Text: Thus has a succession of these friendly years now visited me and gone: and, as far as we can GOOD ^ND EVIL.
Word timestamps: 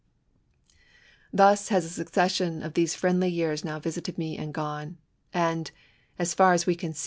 Thus 1.31 1.69
has 1.69 1.85
a 1.85 1.89
succession 1.89 2.63
of 2.63 2.73
these 2.73 2.95
friendly 2.95 3.29
years 3.29 3.63
now 3.63 3.79
visited 3.79 4.17
me 4.17 4.35
and 4.35 4.51
gone: 4.51 4.97
and, 5.31 5.69
as 6.17 6.33
far 6.33 6.53
as 6.53 6.65
we 6.65 6.73
can 6.73 6.89
GOOD 6.89 6.93
^ND 6.93 6.93
EVIL. 6.95 6.99